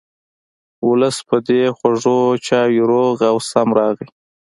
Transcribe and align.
ولس 0.87 1.17
په 1.27 1.37
دې 1.47 1.61
خوږو 1.77 2.19
چایو 2.45 2.87
روغ 2.91 3.17
او 3.31 3.37
سم 3.49 3.67
راغی. 3.79 4.07